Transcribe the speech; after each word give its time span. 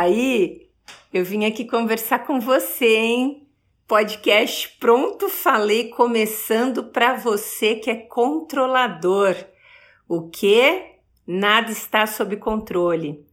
aí? 0.00 0.68
Eu 1.12 1.24
vim 1.24 1.44
aqui 1.44 1.64
conversar 1.64 2.20
com 2.20 2.40
você, 2.40 2.96
hein? 2.96 3.48
Podcast 3.86 4.76
Pronto 4.80 5.28
Falei 5.28 5.90
começando 5.90 6.84
para 6.84 7.14
você 7.14 7.74
que 7.74 7.90
é 7.90 7.96
controlador. 7.96 9.36
O 10.08 10.30
que? 10.30 10.92
Nada 11.26 11.70
está 11.70 12.06
sob 12.06 12.36
controle. 12.36 13.26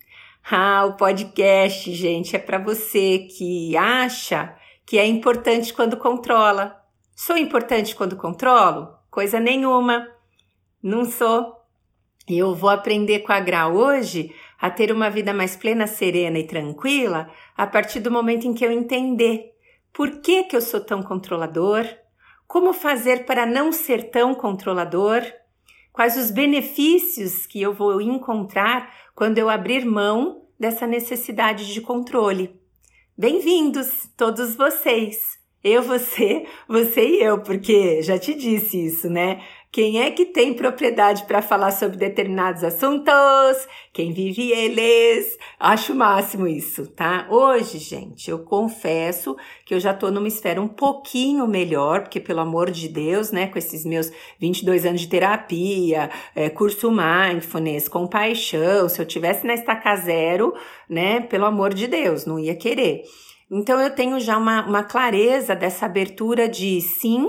Ah, 0.51 0.85
o 0.85 0.97
podcast, 0.97 1.93
gente, 1.93 2.35
é 2.35 2.39
para 2.39 2.57
você 2.57 3.19
que 3.19 3.77
acha 3.77 4.55
que 4.85 4.97
é 4.97 5.05
importante 5.05 5.73
quando 5.73 5.95
controla. 5.95 6.75
Sou 7.15 7.37
importante 7.37 7.95
quando 7.95 8.17
controlo? 8.17 8.89
Coisa 9.09 9.39
nenhuma. 9.39 10.07
Não 10.83 11.05
sou. 11.05 11.55
Eu 12.27 12.53
vou 12.53 12.69
aprender 12.69 13.19
com 13.19 13.31
a 13.31 13.39
Gra 13.39 13.67
hoje 13.67 14.33
a 14.59 14.69
ter 14.69 14.91
uma 14.91 15.09
vida 15.09 15.33
mais 15.33 15.55
plena, 15.55 15.87
serena 15.87 16.37
e 16.37 16.45
tranquila 16.45 17.29
a 17.55 17.65
partir 17.65 17.99
do 17.99 18.11
momento 18.11 18.45
em 18.45 18.53
que 18.53 18.65
eu 18.65 18.71
entender 18.71 19.53
por 19.93 20.21
que, 20.21 20.43
que 20.43 20.55
eu 20.55 20.61
sou 20.61 20.81
tão 20.81 21.01
controlador, 21.01 21.85
como 22.47 22.73
fazer 22.73 23.25
para 23.25 23.45
não 23.45 23.71
ser 23.71 24.09
tão 24.09 24.33
controlador, 24.33 25.21
quais 25.93 26.17
os 26.17 26.31
benefícios 26.31 27.45
que 27.45 27.61
eu 27.61 27.73
vou 27.73 28.01
encontrar 28.01 28.93
quando 29.15 29.37
eu 29.37 29.49
abrir 29.49 29.85
mão 29.85 30.45
dessa 30.59 30.85
necessidade 30.85 31.73
de 31.73 31.81
controle. 31.81 32.59
Bem-vindos, 33.17 34.09
todos 34.17 34.55
vocês! 34.55 35.39
Eu, 35.61 35.81
você, 35.83 36.45
você 36.69 37.05
e 37.05 37.21
eu, 37.21 37.41
porque 37.41 38.01
já 38.01 38.17
te 38.17 38.33
disse 38.33 38.85
isso, 38.85 39.09
né? 39.09 39.43
Quem 39.71 40.01
é 40.01 40.09
que 40.09 40.25
tem 40.25 40.55
propriedade 40.55 41.25
para 41.25 41.43
falar 41.43 41.69
sobre 41.69 41.95
determinados 41.95 42.63
assuntos? 42.63 43.67
Quem 43.93 44.11
vive 44.11 44.51
eles? 44.51 45.37
Acho 45.59 45.93
o 45.93 45.95
máximo 45.95 46.47
isso, 46.47 46.87
tá? 46.87 47.27
Hoje, 47.29 47.77
gente, 47.77 48.31
eu 48.31 48.39
confesso 48.39 49.37
que 49.63 49.75
eu 49.75 49.79
já 49.79 49.93
tô 49.93 50.09
numa 50.09 50.27
esfera 50.27 50.59
um 50.59 50.67
pouquinho 50.67 51.45
melhor, 51.47 52.01
porque 52.01 52.19
pelo 52.19 52.39
amor 52.39 52.71
de 52.71 52.89
Deus, 52.89 53.31
né, 53.31 53.45
com 53.45 53.59
esses 53.59 53.85
meus 53.85 54.11
22 54.39 54.87
anos 54.87 55.01
de 55.01 55.07
terapia, 55.07 56.09
é, 56.35 56.49
curso 56.49 56.89
mindfulness, 56.91 57.87
compaixão, 57.87 58.89
se 58.89 58.99
eu 58.99 59.05
tivesse 59.05 59.45
na 59.45 59.53
estaca 59.53 59.95
zero, 59.97 60.51
né, 60.89 61.19
pelo 61.19 61.45
amor 61.45 61.75
de 61.75 61.85
Deus, 61.85 62.25
não 62.25 62.39
ia 62.39 62.55
querer. 62.55 63.03
Então 63.51 63.79
eu 63.79 63.91
tenho 63.93 64.19
já 64.19 64.35
uma, 64.35 64.65
uma 64.65 64.83
clareza 64.83 65.55
dessa 65.55 65.85
abertura 65.85 66.49
de 66.49 66.81
sim, 66.81 67.27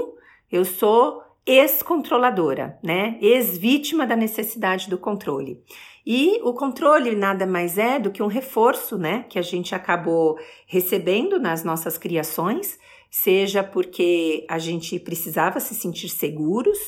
eu 0.51 0.65
sou 0.65 1.30
ex-controladora, 1.47 2.79
né? 2.83 3.19
Ex-vítima 3.21 4.07
da 4.07 4.17
necessidade 4.17 4.89
do 4.89 4.99
controle. 4.99 5.63
E 6.07 6.41
o 6.43 6.53
controle 6.53 7.15
nada 7.15 7.47
mais 7.47 7.79
é 7.79 7.99
do 7.99 8.11
que 8.11 8.23
um 8.23 8.27
reforço, 8.27 8.97
né? 8.97 9.25
Que 9.29 9.39
a 9.39 9.43
gente 9.43 9.75
acabou 9.75 10.39
recebendo 10.67 11.39
nas 11.39 11.63
nossas 11.63 11.99
criações, 11.99 12.79
seja 13.11 13.63
porque 13.63 14.47
a 14.49 14.59
gente 14.59 14.99
precisava 14.99 15.61
se 15.61 15.75
sentir 15.75 16.09
seguros, 16.09 16.79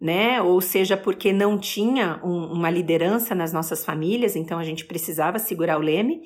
né? 0.00 0.40
Ou 0.42 0.60
seja, 0.60 0.96
porque 0.96 1.32
não 1.32 1.58
tinha 1.58 2.20
um, 2.24 2.52
uma 2.52 2.70
liderança 2.70 3.34
nas 3.34 3.52
nossas 3.52 3.84
famílias, 3.84 4.34
então 4.36 4.58
a 4.58 4.64
gente 4.64 4.84
precisava 4.84 5.38
segurar 5.38 5.78
o 5.78 5.82
leme. 5.82 6.22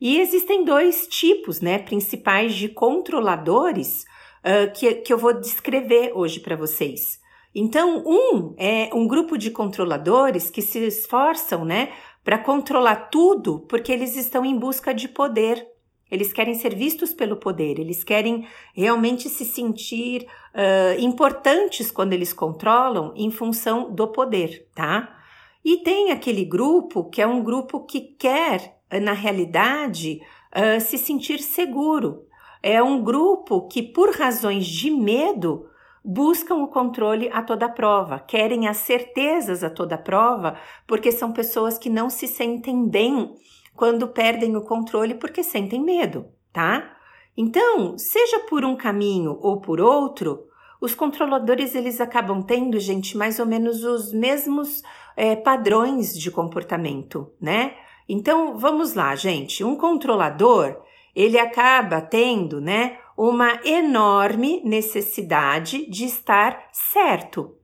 E 0.00 0.18
existem 0.18 0.64
dois 0.64 1.06
tipos, 1.06 1.60
né, 1.60 1.78
principais 1.78 2.54
de 2.54 2.70
controladores 2.70 4.06
uh, 4.40 4.72
que, 4.72 4.94
que 4.94 5.12
eu 5.12 5.18
vou 5.18 5.38
descrever 5.38 6.12
hoje 6.14 6.40
para 6.40 6.56
vocês. 6.56 7.19
Então, 7.54 8.04
um 8.06 8.54
é 8.56 8.90
um 8.94 9.06
grupo 9.08 9.36
de 9.36 9.50
controladores 9.50 10.50
que 10.50 10.62
se 10.62 10.78
esforçam, 10.86 11.64
né, 11.64 11.92
para 12.22 12.38
controlar 12.38 13.08
tudo, 13.10 13.60
porque 13.68 13.90
eles 13.90 14.16
estão 14.16 14.44
em 14.44 14.56
busca 14.56 14.94
de 14.94 15.08
poder. 15.08 15.66
Eles 16.10 16.32
querem 16.32 16.54
ser 16.54 16.74
vistos 16.74 17.12
pelo 17.12 17.36
poder, 17.36 17.78
eles 17.78 18.02
querem 18.02 18.46
realmente 18.74 19.28
se 19.28 19.44
sentir 19.44 20.26
uh, 20.54 21.00
importantes 21.00 21.90
quando 21.90 22.12
eles 22.12 22.32
controlam 22.32 23.12
em 23.16 23.30
função 23.30 23.92
do 23.92 24.08
poder, 24.08 24.66
tá? 24.74 25.16
E 25.64 25.78
tem 25.78 26.10
aquele 26.10 26.44
grupo 26.44 27.04
que 27.04 27.22
é 27.22 27.26
um 27.26 27.42
grupo 27.42 27.84
que 27.84 28.00
quer, 28.00 28.80
na 29.02 29.12
realidade, 29.12 30.20
uh, 30.52 30.80
se 30.80 30.98
sentir 30.98 31.38
seguro. 31.38 32.24
É 32.62 32.82
um 32.82 33.02
grupo 33.02 33.68
que, 33.68 33.80
por 33.82 34.10
razões 34.10 34.66
de 34.66 34.90
medo, 34.90 35.69
buscam 36.04 36.56
o 36.56 36.68
controle 36.68 37.28
a 37.32 37.42
toda 37.42 37.68
prova, 37.68 38.18
querem 38.18 38.66
as 38.66 38.78
certezas 38.78 39.62
a 39.62 39.70
toda 39.70 39.98
prova, 39.98 40.56
porque 40.86 41.12
são 41.12 41.32
pessoas 41.32 41.78
que 41.78 41.90
não 41.90 42.08
se 42.08 42.26
sentem 42.26 42.88
bem 42.88 43.34
quando 43.74 44.08
perdem 44.08 44.56
o 44.56 44.62
controle 44.62 45.14
porque 45.14 45.42
sentem 45.42 45.82
medo, 45.82 46.26
tá? 46.52 46.96
Então, 47.36 47.96
seja 47.96 48.40
por 48.40 48.64
um 48.64 48.76
caminho 48.76 49.38
ou 49.40 49.60
por 49.60 49.80
outro, 49.80 50.46
os 50.80 50.94
controladores 50.94 51.74
eles 51.74 52.00
acabam 52.00 52.42
tendo, 52.42 52.78
gente, 52.78 53.16
mais 53.16 53.38
ou 53.38 53.46
menos 53.46 53.84
os 53.84 54.12
mesmos 54.12 54.82
é, 55.16 55.36
padrões 55.36 56.18
de 56.18 56.30
comportamento, 56.30 57.30
né? 57.40 57.74
Então, 58.08 58.58
vamos 58.58 58.94
lá, 58.94 59.14
gente. 59.14 59.62
Um 59.62 59.76
controlador 59.76 60.76
ele 61.14 61.38
acaba 61.38 62.00
tendo, 62.00 62.60
né, 62.60 62.98
uma 63.22 63.60
enorme 63.66 64.62
necessidade 64.64 65.84
de 65.90 66.06
estar 66.06 66.70
certo. 66.72 67.54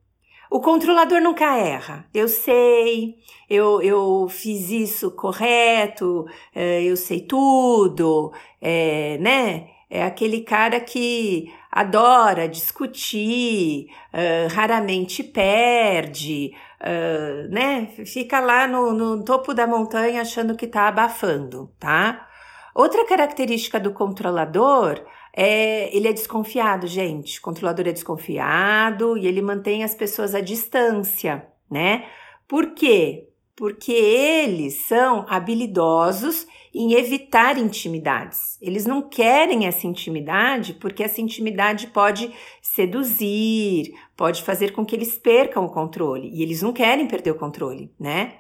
O 0.51 0.61
controlador 0.61 1.19
nunca 1.19 1.57
erra. 1.57 2.07
Eu 2.13 2.29
sei, 2.29 3.17
eu, 3.49 3.81
eu 3.81 4.29
fiz 4.29 4.69
isso 4.69 5.11
correto, 5.13 6.27
é, 6.55 6.83
eu 6.83 6.95
sei 6.95 7.23
tudo, 7.23 8.35
é, 8.61 9.17
né? 9.17 9.69
É 9.89 10.03
aquele 10.03 10.43
cara 10.43 10.79
que 10.79 11.51
adora 11.73 12.47
discutir, 12.47 13.87
uh, 14.13 14.53
raramente 14.53 15.23
perde, 15.23 16.53
uh, 16.83 17.49
né? 17.51 17.87
Fica 18.05 18.41
lá 18.41 18.67
no, 18.67 18.93
no 18.93 19.25
topo 19.25 19.55
da 19.55 19.67
montanha 19.67 20.21
achando 20.21 20.55
que 20.55 20.67
tá 20.67 20.89
abafando, 20.89 21.73
tá? 21.79 22.29
Outra 22.75 23.07
característica 23.07 23.81
do 23.81 23.93
controlador 23.93 25.03
é 25.37 25.95
ele 25.95 26.09
é 26.09 26.13
desconfiado, 26.13 26.87
gente. 26.87 27.39
O 27.39 27.43
controlador 27.43 27.87
é 27.87 27.93
desconfiado 27.93 29.19
e 29.19 29.27
ele 29.27 29.43
mantém 29.43 29.85
as 29.85 29.95
pessoas 29.95 30.35
à 30.35 30.41
distância, 30.41 31.47
né? 31.71 32.07
Por 32.49 32.75
quê? 32.75 33.29
Porque 33.55 33.93
eles 33.93 34.87
são 34.87 35.27
habilidosos 35.29 36.47
em 36.75 36.93
evitar 36.93 37.59
intimidades. 37.59 38.59
Eles 38.61 38.85
não 38.87 39.03
querem 39.03 39.67
essa 39.67 39.87
intimidade 39.87 40.75
porque 40.75 41.03
essa 41.03 41.21
intimidade 41.21 41.87
pode 41.89 42.31
seduzir, 42.61 43.93
pode 44.17 44.43
fazer 44.43 44.73
com 44.73 44.85
que 44.85 44.95
eles 44.95 45.19
percam 45.19 45.65
o 45.65 45.71
controle 45.71 46.31
e 46.33 46.43
eles 46.43 46.63
não 46.63 46.73
querem 46.73 47.07
perder 47.07 47.31
o 47.31 47.39
controle, 47.39 47.91
né? 47.99 48.35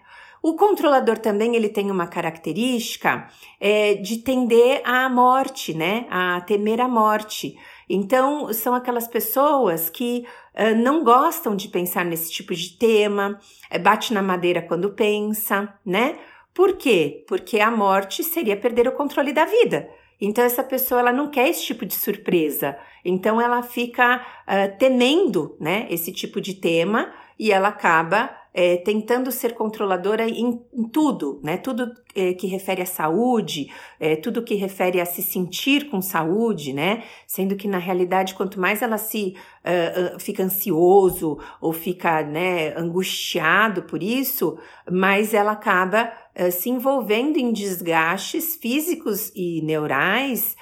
O 0.47 0.55
controlador 0.55 1.19
também 1.19 1.57
ele 1.57 1.69
tem 1.69 1.91
uma 1.91 2.07
característica 2.07 3.29
é, 3.61 3.95
de 3.95 4.19
tender 4.19 4.81
à 4.85 5.09
morte, 5.09 5.75
né? 5.75 6.07
A 6.09 6.41
temer 6.41 6.81
a 6.81 6.87
morte. 6.87 7.59
Então, 7.91 8.53
são 8.53 8.73
aquelas 8.73 9.09
pessoas 9.09 9.91
que 9.91 10.25
uh, 10.55 10.77
não 10.77 11.03
gostam 11.03 11.57
de 11.57 11.67
pensar 11.67 12.05
nesse 12.05 12.31
tipo 12.31 12.55
de 12.55 12.79
tema, 12.79 13.41
é, 13.69 13.77
bate 13.77 14.15
na 14.15 14.23
madeira 14.23 14.63
quando 14.63 14.93
pensa, 14.93 15.75
né? 15.85 16.17
Por 16.55 16.77
quê? 16.77 17.25
Porque 17.27 17.59
a 17.59 17.69
morte 17.69 18.23
seria 18.23 18.57
perder 18.57 18.87
o 18.87 18.93
controle 18.93 19.33
da 19.33 19.47
vida. 19.47 19.91
Então, 20.21 20.45
essa 20.45 20.63
pessoa 20.63 21.01
ela 21.01 21.13
não 21.13 21.29
quer 21.29 21.49
esse 21.49 21.65
tipo 21.65 21.85
de 21.85 21.95
surpresa. 21.95 22.79
Então, 23.05 23.41
ela 23.41 23.65
fica 23.65 24.25
uh, 24.47 24.79
temendo 24.79 25.57
né, 25.59 25.89
esse 25.91 26.13
tipo 26.13 26.41
de 26.41 26.55
tema 26.55 27.13
e 27.37 27.51
ela 27.51 27.67
acaba 27.67 28.31
é, 28.59 28.79
tentando 28.79 29.31
ser 29.31 29.53
controladora 29.53 30.27
em, 30.27 30.63
em 30.73 30.89
tudo, 30.89 31.39
né? 31.45 31.59
Tudo 31.59 31.93
é, 32.15 32.33
que 32.33 32.47
refere 32.47 32.81
à 32.81 32.87
saúde, 32.87 33.71
é, 34.01 34.17
tudo 34.17 34.43
que 34.43 34.55
refere 34.55 34.99
a 34.99 35.05
se 35.05 35.21
sentir 35.21 35.91
com 35.91 36.01
saúde, 36.01 36.73
né? 36.73 37.03
Sendo 37.27 37.55
que 37.55 37.69
na 37.69 37.77
realidade, 37.77 38.35
quanto 38.35 38.59
mais 38.59 38.81
ela 38.81 38.97
se 38.97 39.37
uh, 39.63 40.17
uh, 40.17 40.19
fica 40.19 40.43
ansioso 40.43 41.39
ou 41.61 41.71
fica 41.71 42.23
né, 42.23 42.75
angustiado 42.79 43.83
por 43.83 44.03
isso, 44.03 44.57
mais 44.91 45.35
ela 45.35 45.53
acaba 45.53 46.11
uh, 46.35 46.51
se 46.51 46.71
envolvendo 46.71 47.37
em 47.37 47.53
desgastes 47.53 48.57
físicos 48.57 49.31
e 49.37 49.61
neurais 49.63 50.57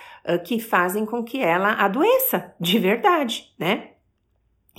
que 0.46 0.58
fazem 0.58 1.04
com 1.04 1.22
que 1.22 1.38
ela 1.38 1.74
adoeça 1.74 2.54
de 2.58 2.78
verdade, 2.78 3.52
né? 3.58 3.90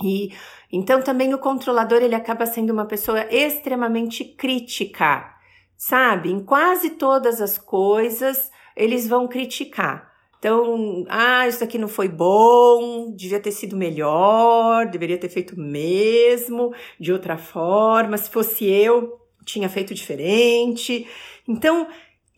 E 0.02 0.30
então 0.70 1.00
também 1.02 1.32
o 1.32 1.38
controlador 1.38 2.02
ele 2.02 2.14
acaba 2.14 2.44
sendo 2.44 2.72
uma 2.72 2.84
pessoa 2.84 3.26
extremamente 3.30 4.24
crítica, 4.24 5.34
sabe? 5.76 6.30
Em 6.30 6.40
quase 6.40 6.90
todas 6.90 7.40
as 7.40 7.56
coisas 7.56 8.50
eles 8.76 9.08
vão 9.08 9.26
criticar. 9.26 10.12
Então, 10.38 11.04
ah, 11.08 11.48
isso 11.48 11.64
aqui 11.64 11.78
não 11.78 11.88
foi 11.88 12.08
bom, 12.08 13.10
devia 13.16 13.40
ter 13.40 13.50
sido 13.50 13.76
melhor, 13.76 14.86
deveria 14.86 15.18
ter 15.18 15.30
feito 15.30 15.58
mesmo, 15.58 16.74
de 17.00 17.10
outra 17.10 17.38
forma, 17.38 18.18
se 18.18 18.30
fosse 18.30 18.66
eu, 18.66 19.18
tinha 19.44 19.68
feito 19.68 19.94
diferente. 19.94 21.06
Então, 21.48 21.88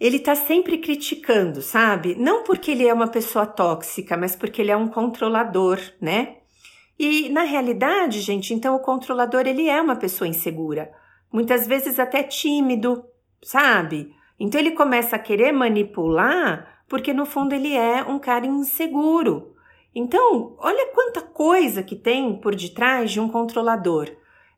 ele 0.00 0.20
tá 0.20 0.34
sempre 0.36 0.78
criticando, 0.78 1.60
sabe? 1.60 2.14
Não 2.14 2.44
porque 2.44 2.70
ele 2.70 2.86
é 2.86 2.94
uma 2.94 3.08
pessoa 3.08 3.44
tóxica, 3.44 4.16
mas 4.16 4.36
porque 4.36 4.62
ele 4.62 4.70
é 4.70 4.76
um 4.76 4.88
controlador, 4.88 5.78
né? 6.00 6.36
E 6.98 7.28
na 7.28 7.42
realidade, 7.42 8.20
gente, 8.20 8.52
então 8.52 8.74
o 8.74 8.80
controlador 8.80 9.46
ele 9.46 9.68
é 9.68 9.80
uma 9.80 9.96
pessoa 9.96 10.26
insegura, 10.26 10.90
muitas 11.32 11.66
vezes 11.66 11.98
até 11.98 12.22
tímido, 12.22 13.04
sabe? 13.42 14.12
Então 14.38 14.60
ele 14.60 14.72
começa 14.72 15.16
a 15.16 15.18
querer 15.18 15.52
manipular 15.52 16.82
porque 16.88 17.12
no 17.12 17.26
fundo 17.26 17.54
ele 17.54 17.74
é 17.74 18.02
um 18.02 18.18
cara 18.18 18.46
inseguro. 18.46 19.54
Então, 19.94 20.56
olha 20.58 20.92
quanta 20.94 21.20
coisa 21.20 21.82
que 21.82 21.96
tem 21.96 22.36
por 22.40 22.54
detrás 22.54 23.10
de 23.10 23.20
um 23.20 23.28
controlador. 23.28 24.08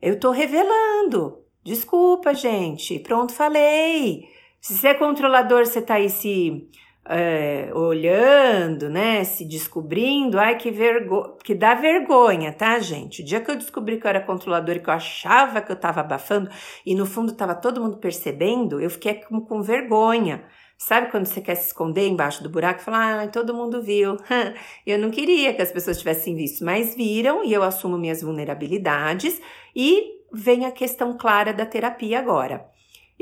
Eu 0.00 0.19
tô 0.19 0.31
revelando. 0.31 1.38
Desculpa, 1.62 2.32
gente. 2.32 2.98
Pronto, 3.00 3.32
falei. 3.32 4.28
Se 4.60 4.75
você 4.75 4.88
é 4.88 4.94
controlador, 4.94 5.66
você 5.66 5.81
tá 5.81 5.94
aí 5.94 6.08
se 6.08 6.69
é, 7.05 7.70
olhando, 7.75 8.88
né, 8.88 9.25
se 9.25 9.44
descobrindo, 9.44 10.38
ai 10.38 10.56
que 10.56 10.70
vergonha, 10.70 11.35
que 11.43 11.55
dá 11.55 11.75
vergonha, 11.75 12.52
tá, 12.52 12.79
gente? 12.79 13.23
O 13.23 13.25
dia 13.25 13.41
que 13.41 13.50
eu 13.50 13.56
descobri 13.56 13.99
que 13.99 14.06
eu 14.06 14.11
era 14.11 14.20
controlador 14.20 14.76
e 14.76 14.81
que 14.81 14.88
eu 14.88 14.94
achava 14.94 15.61
que 15.61 15.73
eu 15.73 15.76
tava 15.76 16.00
abafando 16.00 16.50
e 16.85 16.94
no 16.94 17.06
fundo 17.06 17.32
tava 17.35 17.55
todo 17.55 17.81
mundo 17.81 17.97
percebendo, 17.97 18.81
eu 18.81 18.91
fiquei 18.91 19.14
com, 19.14 19.41
com 19.41 19.62
vergonha. 19.62 20.44
Sabe 20.76 21.11
quando 21.11 21.26
você 21.26 21.43
quer 21.43 21.56
se 21.56 21.67
esconder 21.67 22.08
embaixo 22.08 22.43
do 22.43 22.49
buraco 22.49 22.81
e 22.81 22.85
falar, 22.85 23.20
ah, 23.20 23.29
todo 23.29 23.52
mundo 23.52 23.82
viu. 23.82 24.17
eu 24.87 24.99
não 24.99 25.11
queria 25.11 25.52
que 25.52 25.61
as 25.61 25.70
pessoas 25.70 25.99
tivessem 25.99 26.35
visto, 26.35 26.64
mas 26.64 26.94
viram 26.94 27.44
e 27.44 27.52
eu 27.52 27.62
assumo 27.62 27.99
minhas 27.99 28.23
vulnerabilidades 28.23 29.41
e 29.76 30.20
vem 30.32 30.64
a 30.64 30.70
questão 30.70 31.19
clara 31.19 31.52
da 31.52 31.67
terapia 31.67 32.19
agora. 32.19 32.67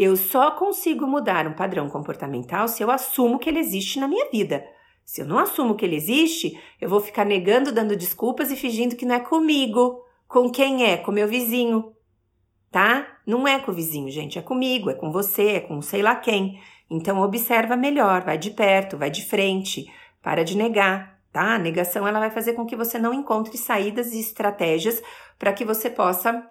Eu 0.01 0.17
só 0.17 0.53
consigo 0.53 1.09
mudar 1.09 1.45
um 1.49 1.55
padrão 1.55 1.89
comportamental 1.91 2.69
se 2.69 2.81
eu 2.81 2.89
assumo 2.89 3.37
que 3.37 3.49
ele 3.49 3.59
existe 3.59 3.99
na 3.99 4.07
minha 4.07 4.31
vida. 4.31 4.65
Se 5.05 5.23
eu 5.23 5.27
não 5.27 5.41
assumo 5.41 5.75
que 5.75 5.85
ele 5.85 5.97
existe, 5.97 6.57
eu 6.81 6.89
vou 6.89 7.01
ficar 7.01 7.25
negando, 7.25 7.73
dando 7.73 7.97
desculpas 7.97 8.53
e 8.53 8.57
fingindo 8.57 8.95
que 8.95 9.05
não 9.05 9.17
é 9.17 9.19
comigo. 9.19 10.01
Com 10.29 10.53
quem 10.53 10.85
é? 10.85 10.99
Com 10.99 11.11
meu 11.11 11.27
vizinho. 11.27 11.97
Tá? 12.71 13.09
Não 13.27 13.49
é 13.49 13.59
com 13.59 13.73
o 13.73 13.75
vizinho, 13.75 14.09
gente, 14.09 14.39
é 14.39 14.43
comigo, 14.43 14.89
é 14.89 14.95
com 14.95 15.11
você, 15.11 15.55
é 15.55 15.61
com 15.61 15.83
sei 15.83 16.01
lá 16.01 16.15
quem. 16.15 16.61
Então 16.89 17.21
observa 17.21 17.77
melhor, 17.77 18.23
vai 18.23 18.39
de 18.39 18.53
perto, 18.53 18.97
vai 18.97 19.11
de 19.11 19.25
frente, 19.25 19.93
para 20.23 20.45
de 20.45 20.57
negar, 20.57 21.19
tá? 21.33 21.57
A 21.57 21.59
negação 21.59 22.07
ela 22.07 22.21
vai 22.21 22.31
fazer 22.31 22.53
com 22.53 22.65
que 22.65 22.77
você 22.77 23.01
não 23.01 23.13
encontre 23.13 23.59
saídas 23.59 24.13
e 24.13 24.21
estratégias 24.21 25.03
para 25.37 25.53
que 25.53 25.65
você 25.65 25.91
possa 25.91 26.49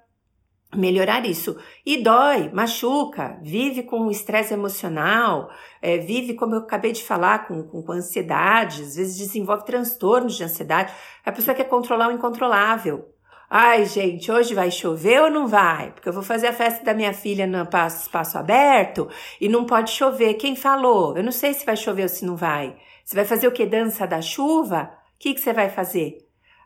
melhorar 0.76 1.26
isso. 1.26 1.58
E 1.86 2.02
dói, 2.04 2.50
machuca, 2.54 3.40
vive 3.42 3.84
com 3.84 4.10
estresse 4.12 4.54
emocional, 4.54 5.50
é, 5.82 5.98
vive, 5.98 6.34
como 6.34 6.56
eu 6.56 6.60
acabei 6.60 6.92
de 6.92 7.04
falar, 7.04 7.48
com, 7.48 7.64
com, 7.64 7.82
com, 7.82 7.92
ansiedade, 7.92 8.82
às 8.82 8.96
vezes 8.96 9.18
desenvolve 9.18 9.66
transtornos 9.66 10.36
de 10.36 10.44
ansiedade. 10.44 10.94
A 11.26 11.32
pessoa 11.32 11.56
quer 11.56 11.66
controlar 11.66 12.10
o 12.10 12.12
incontrolável. 12.12 13.14
Ai, 13.50 13.86
gente, 13.86 14.30
hoje 14.30 14.54
vai 14.54 14.70
chover 14.70 15.22
ou 15.22 15.32
não 15.32 15.48
vai? 15.48 15.92
Porque 15.94 16.10
eu 16.10 16.14
vou 16.14 16.24
fazer 16.24 16.48
a 16.48 16.54
festa 16.54 16.84
da 16.84 16.94
minha 16.94 17.14
filha 17.14 17.48
no 17.48 17.64
espaço, 17.64 18.02
espaço 18.02 18.38
aberto 18.38 19.08
e 19.40 19.48
não 19.48 19.66
pode 19.66 19.92
chover. 19.92 20.34
Quem 20.34 20.54
falou? 20.54 21.16
Eu 21.16 21.24
não 21.24 21.32
sei 21.32 21.54
se 21.54 21.66
vai 21.66 21.78
chover 21.78 22.04
ou 22.04 22.10
se 22.10 22.26
não 22.26 22.36
vai. 22.36 22.76
Você 23.06 23.16
vai 23.16 23.24
fazer 23.24 23.48
o 23.48 23.52
que? 23.54 23.66
Dança 23.66 24.06
da 24.06 24.22
chuva? 24.22 24.92
O 25.16 25.20
que, 25.20 25.34
que 25.34 25.40
você 25.40 25.54
vai 25.54 25.70
fazer? 25.70 26.18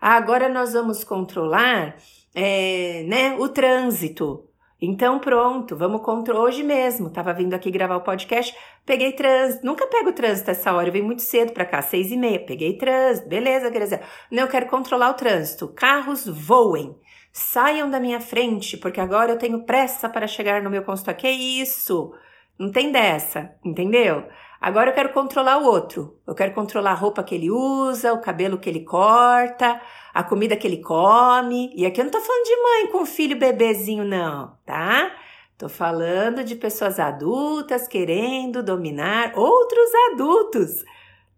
Ah, 0.02 0.16
agora 0.16 0.50
nós 0.50 0.74
vamos 0.74 1.04
controlar 1.04 1.96
é, 2.34 3.04
né, 3.08 3.36
o 3.40 3.50
trânsito. 3.50 4.48
Então, 4.84 5.20
pronto, 5.20 5.76
vamos 5.76 6.02
contra 6.02 6.36
hoje 6.36 6.64
mesmo. 6.64 7.12
Tava 7.12 7.34
vindo 7.34 7.54
aqui 7.54 7.70
gravar 7.70 7.98
o 7.98 8.02
podcast, 8.02 8.56
peguei 8.84 9.12
trânsito. 9.12 9.64
Nunca 9.64 9.86
pego 9.86 10.12
trânsito 10.12 10.50
essa 10.50 10.74
hora, 10.74 10.88
eu 10.88 10.92
venho 10.92 11.06
muito 11.06 11.22
cedo 11.22 11.54
para 11.54 11.66
cá, 11.66 11.84
seis 11.84 12.12
e 12.12 12.18
meia. 12.18 12.44
Peguei 12.44 12.78
trânsito, 12.78 13.30
beleza, 13.30 13.70
Graziela. 13.70 14.04
Não, 14.32 14.44
eu 14.44 14.50
quero 14.50 14.66
controlar 14.66 15.12
o 15.12 15.14
trânsito. 15.14 15.68
Carros 15.68 16.28
voem, 16.28 16.96
saiam 17.32 17.92
da 17.92 18.00
minha 18.00 18.20
frente, 18.20 18.76
porque 18.76 19.00
agora 19.00 19.32
eu 19.32 19.38
tenho 19.38 19.66
pressa 19.66 20.10
para 20.10 20.26
chegar 20.26 20.64
no 20.64 20.70
meu 20.72 20.84
consultório. 20.84 21.20
Que 21.20 21.30
isso? 21.30 22.12
Não 22.58 22.72
tem 22.72 22.92
dessa, 22.92 23.54
entendeu? 23.64 24.26
Agora 24.60 24.90
eu 24.90 24.96
quero 24.96 25.14
controlar 25.14 25.60
o 25.60 25.66
outro. 25.66 26.20
Eu 26.28 26.34
quero 26.34 26.54
controlar 26.54 26.92
a 26.92 26.96
roupa 26.96 27.24
que 27.24 27.36
ele 27.36 27.52
usa, 27.52 28.14
o 28.14 28.22
cabelo 28.22 28.58
que 28.58 28.70
ele 28.70 28.84
corta, 28.84 29.80
a 30.14 30.24
comida 30.24 30.56
que 30.56 30.68
ele 30.68 30.82
come. 30.82 31.72
E 31.76 31.86
aqui 31.86 32.02
eu 32.02 32.06
não 32.06 32.12
tô 32.12 32.20
falando 32.20 32.44
de 32.44 32.62
mãe 32.62 32.88
com 32.92 33.06
filho 33.06 33.38
bebezinho, 33.38 34.04
não, 34.04 34.58
tá? 34.66 35.12
Tô 35.58 35.70
falando 35.70 36.44
de 36.44 36.56
pessoas 36.56 37.00
adultas 37.00 37.88
querendo 37.88 38.64
dominar 38.64 39.34
outros 39.36 39.92
adultos, 40.12 40.84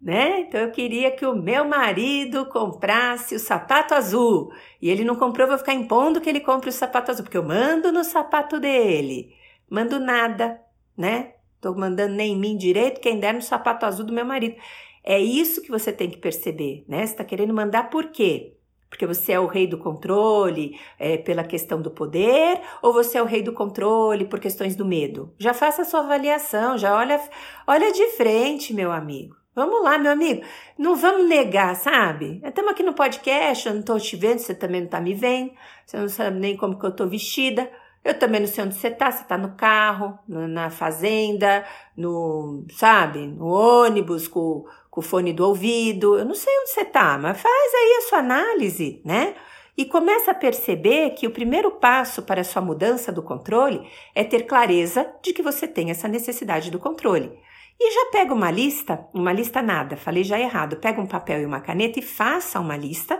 né? 0.01 0.39
Então 0.39 0.61
eu 0.61 0.71
queria 0.71 1.11
que 1.11 1.25
o 1.25 1.35
meu 1.35 1.65
marido 1.65 2.45
comprasse 2.45 3.35
o 3.35 3.39
sapato 3.39 3.93
azul. 3.93 4.49
E 4.81 4.89
ele 4.89 5.03
não 5.03 5.15
comprou, 5.15 5.45
eu 5.45 5.49
vou 5.49 5.57
ficar 5.57 5.73
impondo 5.73 6.21
que 6.21 6.29
ele 6.29 6.39
compre 6.39 6.69
o 6.69 6.73
sapato 6.73 7.11
azul, 7.11 7.23
porque 7.23 7.37
eu 7.37 7.43
mando 7.43 7.91
no 7.91 8.03
sapato 8.03 8.61
dele. 8.61 9.35
Mando 9.69 9.99
nada, 9.99 10.61
né? 10.97 11.33
Tô 11.59 11.73
mandando 11.73 12.15
nem 12.15 12.33
em 12.33 12.39
mim 12.39 12.57
direito, 12.57 13.01
quem 13.01 13.19
der 13.19 13.33
no 13.33 13.41
sapato 13.41 13.85
azul 13.85 14.05
do 14.05 14.13
meu 14.13 14.25
marido. 14.25 14.55
É 15.03 15.19
isso 15.19 15.61
que 15.61 15.69
você 15.69 15.91
tem 15.91 16.09
que 16.09 16.17
perceber, 16.17 16.85
né? 16.87 17.05
Você 17.05 17.15
tá 17.15 17.25
querendo 17.25 17.53
mandar 17.53 17.89
por 17.89 18.07
quê? 18.07 18.55
Porque 18.93 19.07
você 19.07 19.31
é 19.31 19.39
o 19.39 19.47
rei 19.47 19.65
do 19.65 19.79
controle 19.79 20.79
é, 20.99 21.17
pela 21.17 21.43
questão 21.43 21.81
do 21.81 21.89
poder 21.89 22.61
ou 22.79 22.93
você 22.93 23.17
é 23.17 23.23
o 23.23 23.25
rei 23.25 23.41
do 23.41 23.51
controle 23.51 24.23
por 24.23 24.39
questões 24.39 24.75
do 24.75 24.85
medo? 24.85 25.33
Já 25.39 25.51
faça 25.51 25.81
a 25.81 25.85
sua 25.85 26.01
avaliação, 26.01 26.77
já 26.77 26.95
olha, 26.95 27.19
olha 27.65 27.91
de 27.91 28.05
frente, 28.11 28.71
meu 28.71 28.91
amigo. 28.91 29.35
Vamos 29.55 29.83
lá, 29.83 29.97
meu 29.97 30.11
amigo. 30.11 30.43
Não 30.77 30.95
vamos 30.95 31.27
negar, 31.27 31.75
sabe? 31.75 32.39
Estamos 32.45 32.71
aqui 32.71 32.83
no 32.83 32.93
podcast, 32.93 33.65
eu 33.65 33.73
não 33.73 33.79
estou 33.79 33.99
te 33.99 34.15
vendo, 34.15 34.37
você 34.37 34.53
também 34.53 34.81
não 34.81 34.85
está 34.85 35.01
me 35.01 35.15
vendo, 35.15 35.51
você 35.83 35.97
não 35.97 36.07
sabe 36.07 36.39
nem 36.39 36.55
como 36.55 36.77
que 36.77 36.85
eu 36.85 36.91
estou 36.91 37.07
vestida. 37.07 37.71
Eu 38.03 38.17
também 38.19 38.41
não 38.41 38.47
sei 38.47 38.65
onde 38.65 38.75
você 38.75 38.89
está, 38.89 39.09
você 39.09 39.23
está 39.23 39.37
no 39.37 39.55
carro, 39.55 40.19
na 40.27 40.69
fazenda, 40.69 41.65
no, 41.95 42.65
sabe, 42.71 43.25
no 43.25 43.47
ônibus, 43.47 44.27
com, 44.27 44.65
com 44.89 44.99
o 44.99 45.03
fone 45.03 45.31
do 45.31 45.47
ouvido. 45.47 46.17
Eu 46.19 46.25
não 46.25 46.35
sei 46.35 46.53
onde 46.59 46.71
você 46.71 46.81
está, 46.81 47.17
mas 47.17 47.39
faz 47.39 47.73
aí 47.73 47.97
a 47.97 48.09
sua 48.09 48.19
análise, 48.19 49.01
né? 49.05 49.35
E 49.77 49.85
começa 49.85 50.31
a 50.31 50.35
perceber 50.35 51.11
que 51.11 51.25
o 51.25 51.31
primeiro 51.31 51.71
passo 51.71 52.21
para 52.23 52.41
a 52.41 52.43
sua 52.43 52.61
mudança 52.61 53.11
do 53.11 53.23
controle 53.23 53.87
é 54.13 54.23
ter 54.23 54.43
clareza 54.43 55.11
de 55.23 55.33
que 55.33 55.41
você 55.41 55.67
tem 55.67 55.89
essa 55.89 56.07
necessidade 56.07 56.69
do 56.69 56.79
controle. 56.79 57.31
E 57.79 57.91
já 57.91 58.11
pega 58.11 58.33
uma 58.33 58.51
lista, 58.51 59.07
uma 59.13 59.33
lista 59.33 59.61
nada, 59.61 59.97
falei 59.97 60.23
já 60.23 60.39
errado, 60.39 60.77
pega 60.77 61.01
um 61.01 61.07
papel 61.07 61.41
e 61.41 61.45
uma 61.45 61.59
caneta 61.59 61.99
e 61.99 62.03
faça 62.03 62.59
uma 62.59 62.77
lista 62.77 63.19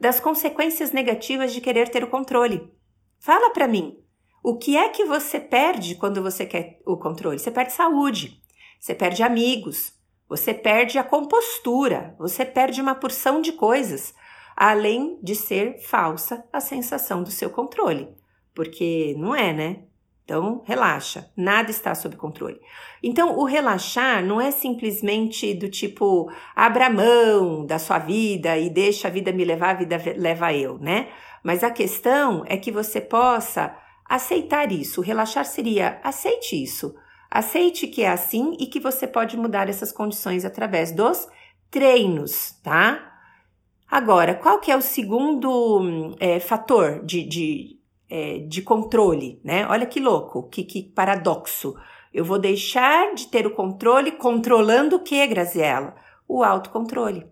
das 0.00 0.18
consequências 0.18 0.92
negativas 0.92 1.52
de 1.52 1.60
querer 1.60 1.88
ter 1.90 2.02
o 2.02 2.08
controle. 2.08 2.72
Fala 3.18 3.50
para 3.50 3.68
mim, 3.68 3.98
o 4.42 4.56
que 4.56 4.76
é 4.76 4.88
que 4.88 5.04
você 5.04 5.38
perde 5.38 5.94
quando 5.94 6.22
você 6.22 6.46
quer 6.46 6.80
o 6.86 6.96
controle? 6.96 7.38
Você 7.38 7.50
perde 7.50 7.72
saúde, 7.72 8.40
você 8.78 8.94
perde 8.94 9.22
amigos, 9.22 9.92
você 10.28 10.54
perde 10.54 10.98
a 10.98 11.04
compostura, 11.04 12.14
você 12.18 12.44
perde 12.44 12.80
uma 12.80 12.94
porção 12.94 13.40
de 13.42 13.52
coisas, 13.52 14.14
além 14.56 15.18
de 15.22 15.34
ser 15.34 15.78
falsa 15.80 16.44
a 16.52 16.60
sensação 16.60 17.22
do 17.22 17.30
seu 17.30 17.50
controle. 17.50 18.08
Porque 18.54 19.14
não 19.18 19.34
é, 19.34 19.52
né? 19.52 19.84
Então, 20.24 20.62
relaxa, 20.64 21.28
nada 21.36 21.72
está 21.72 21.92
sob 21.92 22.14
controle. 22.14 22.60
Então, 23.02 23.36
o 23.36 23.44
relaxar 23.44 24.24
não 24.24 24.40
é 24.40 24.52
simplesmente 24.52 25.52
do 25.54 25.68
tipo, 25.68 26.30
abra 26.54 26.88
mão 26.88 27.66
da 27.66 27.80
sua 27.80 27.98
vida 27.98 28.56
e 28.56 28.70
deixa 28.70 29.08
a 29.08 29.10
vida 29.10 29.32
me 29.32 29.44
levar, 29.44 29.70
a 29.70 29.78
vida 29.78 30.00
leva 30.16 30.52
eu, 30.52 30.78
né? 30.78 31.08
Mas 31.42 31.64
a 31.64 31.70
questão 31.70 32.44
é 32.46 32.56
que 32.56 32.70
você 32.70 33.00
possa 33.00 33.76
aceitar 34.10 34.72
isso. 34.72 35.00
Relaxar 35.00 35.44
seria 35.44 36.00
aceite 36.02 36.60
isso. 36.60 36.92
Aceite 37.30 37.86
que 37.86 38.02
é 38.02 38.08
assim 38.08 38.56
e 38.58 38.66
que 38.66 38.80
você 38.80 39.06
pode 39.06 39.36
mudar 39.36 39.68
essas 39.68 39.92
condições 39.92 40.44
através 40.44 40.90
dos 40.90 41.28
treinos, 41.70 42.58
tá? 42.64 43.06
Agora, 43.88 44.34
qual 44.34 44.58
que 44.58 44.72
é 44.72 44.76
o 44.76 44.82
segundo 44.82 46.16
é, 46.18 46.40
fator 46.40 47.04
de, 47.04 47.22
de, 47.22 47.78
é, 48.10 48.38
de 48.38 48.62
controle, 48.62 49.40
né? 49.44 49.64
Olha 49.68 49.86
que 49.86 50.00
louco, 50.00 50.48
que, 50.48 50.64
que 50.64 50.82
paradoxo. 50.82 51.76
Eu 52.12 52.24
vou 52.24 52.38
deixar 52.38 53.14
de 53.14 53.28
ter 53.28 53.46
o 53.46 53.54
controle 53.54 54.10
controlando 54.10 54.96
o 54.96 55.02
que, 55.04 55.24
Graziella? 55.28 55.94
O 56.26 56.42
autocontrole. 56.42 57.28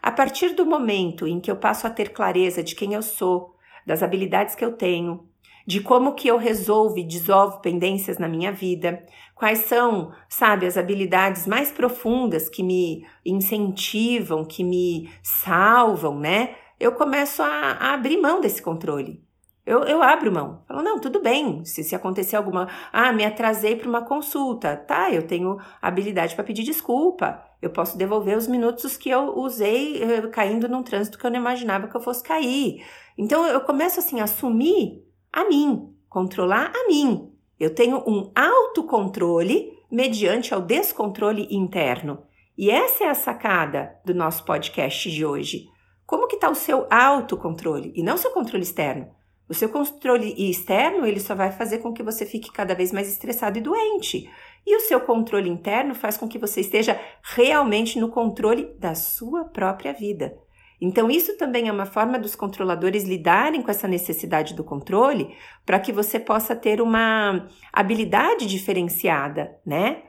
A 0.00 0.12
partir 0.12 0.54
do 0.54 0.64
momento 0.64 1.26
em 1.26 1.40
que 1.40 1.50
eu 1.50 1.56
passo 1.56 1.84
a 1.84 1.90
ter 1.90 2.10
clareza 2.10 2.62
de 2.62 2.76
quem 2.76 2.94
eu 2.94 3.02
sou, 3.02 3.56
das 3.84 4.04
habilidades 4.04 4.54
que 4.54 4.64
eu 4.64 4.72
tenho, 4.72 5.28
de 5.66 5.80
como 5.80 6.14
que 6.14 6.28
eu 6.28 6.36
resolvo 6.36 6.98
e 6.98 7.04
dissolvo 7.04 7.60
pendências 7.60 8.18
na 8.18 8.28
minha 8.28 8.52
vida, 8.52 9.04
quais 9.34 9.60
são, 9.60 10.12
sabe, 10.28 10.66
as 10.66 10.76
habilidades 10.76 11.46
mais 11.46 11.70
profundas 11.70 12.48
que 12.48 12.62
me 12.62 13.06
incentivam, 13.24 14.44
que 14.44 14.62
me 14.62 15.10
salvam, 15.22 16.18
né? 16.18 16.54
Eu 16.78 16.92
começo 16.92 17.42
a, 17.42 17.46
a 17.46 17.94
abrir 17.94 18.20
mão 18.20 18.40
desse 18.40 18.60
controle. 18.60 19.22
Eu, 19.64 19.84
eu 19.84 20.02
abro 20.02 20.32
mão. 20.32 20.64
Falo, 20.66 20.82
não, 20.82 20.98
tudo 20.98 21.20
bem. 21.20 21.64
Se, 21.64 21.84
se 21.84 21.94
acontecer 21.94 22.34
alguma. 22.34 22.68
Ah, 22.92 23.12
me 23.12 23.24
atrasei 23.24 23.76
para 23.76 23.88
uma 23.88 24.02
consulta. 24.02 24.76
Tá, 24.76 25.12
eu 25.12 25.24
tenho 25.24 25.58
habilidade 25.80 26.34
para 26.34 26.42
pedir 26.42 26.64
desculpa. 26.64 27.40
Eu 27.60 27.70
posso 27.70 27.96
devolver 27.96 28.36
os 28.36 28.48
minutos 28.48 28.96
que 28.96 29.08
eu 29.08 29.38
usei 29.38 30.02
eh, 30.02 30.26
caindo 30.28 30.68
num 30.68 30.82
trânsito 30.82 31.16
que 31.16 31.24
eu 31.24 31.30
não 31.30 31.38
imaginava 31.38 31.86
que 31.86 31.96
eu 31.96 32.00
fosse 32.00 32.24
cair. 32.24 32.84
Então 33.16 33.46
eu 33.46 33.60
começo 33.60 34.00
assim 34.00 34.20
a 34.20 34.24
assumir 34.24 35.04
a 35.32 35.44
mim, 35.48 35.94
controlar 36.08 36.72
a 36.74 36.86
mim. 36.86 37.32
Eu 37.58 37.74
tenho 37.74 38.02
um 38.06 38.30
autocontrole 38.34 39.72
mediante 39.90 40.52
ao 40.52 40.60
descontrole 40.60 41.46
interno. 41.50 42.22
E 42.56 42.70
essa 42.70 43.04
é 43.04 43.08
a 43.08 43.14
sacada 43.14 43.96
do 44.04 44.14
nosso 44.14 44.44
podcast 44.44 45.10
de 45.10 45.24
hoje. 45.24 45.68
Como 46.04 46.26
que 46.26 46.34
está 46.34 46.50
o 46.50 46.54
seu 46.54 46.86
autocontrole 46.90 47.92
e 47.96 48.02
não 48.02 48.16
seu 48.16 48.30
controle 48.30 48.62
externo? 48.62 49.08
O 49.48 49.54
seu 49.54 49.68
controle 49.68 50.34
externo, 50.50 51.06
ele 51.06 51.20
só 51.20 51.34
vai 51.34 51.50
fazer 51.52 51.78
com 51.78 51.92
que 51.92 52.02
você 52.02 52.24
fique 52.24 52.52
cada 52.52 52.74
vez 52.74 52.92
mais 52.92 53.08
estressado 53.08 53.58
e 53.58 53.60
doente. 53.60 54.30
E 54.66 54.76
o 54.76 54.80
seu 54.80 55.00
controle 55.00 55.48
interno 55.48 55.94
faz 55.94 56.16
com 56.16 56.28
que 56.28 56.38
você 56.38 56.60
esteja 56.60 57.00
realmente 57.22 57.98
no 57.98 58.08
controle 58.08 58.74
da 58.78 58.94
sua 58.94 59.44
própria 59.44 59.92
vida. 59.92 60.38
Então, 60.84 61.08
isso 61.08 61.36
também 61.36 61.68
é 61.68 61.72
uma 61.72 61.86
forma 61.86 62.18
dos 62.18 62.34
controladores 62.34 63.04
lidarem 63.04 63.62
com 63.62 63.70
essa 63.70 63.86
necessidade 63.86 64.52
do 64.52 64.64
controle 64.64 65.32
para 65.64 65.78
que 65.78 65.92
você 65.92 66.18
possa 66.18 66.56
ter 66.56 66.80
uma 66.82 67.48
habilidade 67.72 68.46
diferenciada, 68.46 69.56
né? 69.64 70.02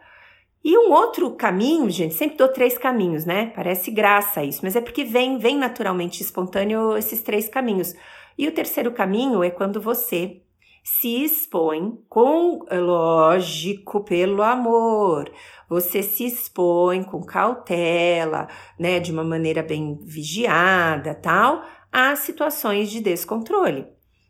E 0.66 0.76
um 0.76 0.92
outro 0.92 1.30
caminho, 1.36 1.88
gente, 1.92 2.16
sempre 2.16 2.38
dou 2.38 2.48
três 2.48 2.76
caminhos, 2.76 3.24
né? 3.24 3.52
Parece 3.56 3.92
graça 3.92 4.44
isso, 4.44 4.62
mas 4.64 4.76
é 4.76 4.82
porque 4.82 5.04
vem, 5.04 5.38
vem 5.38 5.58
naturalmente 5.58 6.24
espontâneo 6.24 6.98
esses 6.98 7.22
três 7.22 7.48
caminhos. 7.48 7.94
E 8.36 8.48
o 8.48 8.52
terceiro 8.52 8.92
caminho 8.92 9.44
é 9.44 9.52
quando 9.52 9.80
você 9.80 10.42
se 10.84 11.24
expõe 11.24 11.98
com, 12.10 12.60
lógico, 12.70 14.04
pelo 14.04 14.42
amor. 14.44 15.32
Você 15.70 16.04
se 16.04 16.26
expõe 16.26 17.04
com 17.04 17.24
cautela, 17.24 18.50
né, 18.78 19.00
de 19.00 19.12
uma 19.12 19.24
maneira 19.24 19.64
bem 19.64 19.98
vigiada, 20.04 21.16
tal, 21.16 21.64
a 21.92 22.16
situações 22.16 22.92
de 22.92 23.00
descontrole. 23.00 23.88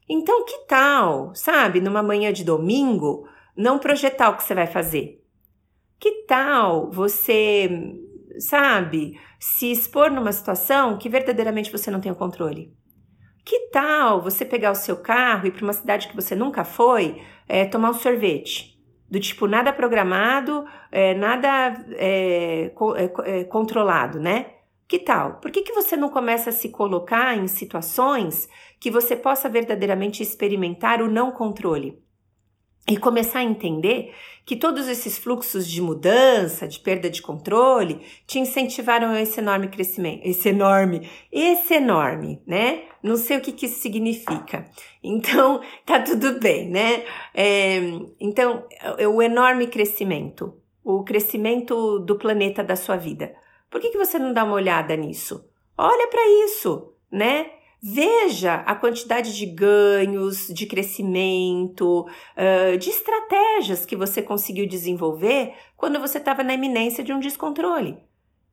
Então, 0.08 0.46
que 0.46 0.60
tal, 0.68 1.34
sabe, 1.34 1.82
numa 1.82 2.04
manhã 2.04 2.32
de 2.32 2.44
domingo, 2.44 3.28
não 3.58 3.80
projetar 3.80 4.30
o 4.30 4.38
que 4.38 4.44
você 4.44 4.54
vai 4.54 4.68
fazer? 4.68 5.24
Que 6.00 6.26
tal 6.28 6.92
você, 6.92 7.70
sabe, 8.38 9.20
se 9.40 9.72
expor 9.72 10.12
numa 10.12 10.32
situação 10.32 10.98
que 10.98 11.10
verdadeiramente 11.10 11.72
você 11.72 11.90
não 11.90 12.02
tem 12.02 12.12
o 12.12 12.16
controle? 12.16 12.74
Que 13.46 13.68
tal 13.72 14.22
você 14.22 14.46
pegar 14.46 14.72
o 14.72 14.76
seu 14.76 14.98
carro 14.98 15.46
e 15.46 15.50
ir 15.50 15.52
para 15.52 15.64
uma 15.64 15.74
cidade 15.74 16.08
que 16.08 16.16
você 16.16 16.36
nunca 16.36 16.64
foi, 16.64 17.22
é, 17.48 17.66
tomar 17.66 17.90
um 17.90 17.94
sorvete? 17.94 18.80
Do 19.10 19.20
tipo, 19.20 19.48
nada 19.48 19.72
programado, 19.72 20.66
é, 20.92 21.14
nada 21.14 21.86
é, 21.98 22.72
é, 23.26 23.44
controlado, 23.44 24.20
né? 24.20 24.48
Que 24.88 25.00
tal? 25.00 25.40
Por 25.40 25.52
que, 25.52 25.62
que 25.62 25.74
você 25.74 25.96
não 25.96 26.10
começa 26.10 26.50
a 26.50 26.54
se 26.54 26.70
colocar 26.70 27.38
em 27.38 27.48
situações 27.48 28.48
que 28.80 28.90
você 28.90 29.16
possa 29.16 29.50
verdadeiramente 29.50 30.24
experimentar 30.24 31.02
o 31.02 31.10
não 31.10 31.32
controle? 31.32 32.04
e 32.90 32.98
começar 32.98 33.40
a 33.40 33.44
entender 33.44 34.14
que 34.46 34.56
todos 34.56 34.88
esses 34.88 35.18
fluxos 35.18 35.68
de 35.68 35.82
mudança, 35.82 36.68
de 36.68 36.80
perda 36.80 37.10
de 37.10 37.22
controle, 37.22 38.02
te 38.28 38.40
incentivaram 38.40 39.10
a 39.10 39.22
esse 39.22 39.40
enorme 39.40 39.70
crescimento, 39.70 40.22
esse 40.26 40.50
enorme, 40.50 41.10
esse 41.32 41.74
enorme, 41.76 42.42
né? 42.46 42.84
Não 43.02 43.16
sei 43.16 43.38
o 43.38 43.42
que, 43.42 43.52
que 43.52 43.66
isso 43.66 43.82
significa. 43.82 44.70
Então, 45.02 45.62
tá 45.86 46.00
tudo 46.02 46.40
bem, 46.40 46.70
né? 46.70 47.04
É, 47.34 47.80
então, 48.20 48.66
o 49.10 49.22
enorme 49.22 49.68
crescimento, 49.68 50.54
o 50.84 51.04
crescimento 51.04 52.00
do 52.00 52.18
planeta 52.18 52.64
da 52.64 52.76
sua 52.76 52.98
vida. 52.98 53.34
Por 53.70 53.80
que, 53.80 53.90
que 53.90 53.98
você 53.98 54.20
não 54.20 54.34
dá 54.34 54.44
uma 54.44 54.56
olhada 54.56 54.96
nisso? 54.96 55.50
Olha 55.78 56.08
para 56.08 56.46
isso, 56.46 56.94
né? 57.12 57.50
Veja 57.86 58.64
a 58.66 58.74
quantidade 58.76 59.36
de 59.36 59.46
ganhos, 59.46 60.48
de 60.48 60.66
crescimento, 60.66 62.08
de 62.80 62.90
estratégias 62.90 63.86
que 63.86 63.94
você 63.94 64.22
conseguiu 64.22 64.66
desenvolver 64.66 65.54
quando 65.76 66.00
você 66.00 66.18
estava 66.18 66.46
na 66.46 66.54
iminência 66.54 67.04
de 67.04 67.12
um 67.12 67.20
descontrole. 67.20 67.98